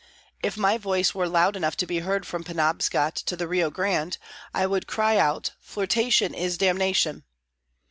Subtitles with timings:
[0.41, 4.17] If my voice were loud enough to be heard from Penobscot to the Rio Grande,
[4.51, 7.23] I would cry out "Flirtation is damnation."